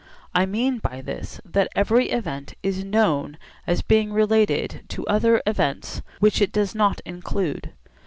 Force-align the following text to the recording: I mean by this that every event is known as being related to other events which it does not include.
I 0.33 0.47
mean 0.47 0.79
by 0.79 1.01
this 1.01 1.39
that 1.45 1.67
every 1.75 2.09
event 2.09 2.55
is 2.63 2.83
known 2.83 3.37
as 3.67 3.83
being 3.83 4.11
related 4.11 4.81
to 4.87 5.05
other 5.05 5.43
events 5.45 6.01
which 6.19 6.41
it 6.41 6.51
does 6.51 6.73
not 6.73 7.01
include. 7.05 7.73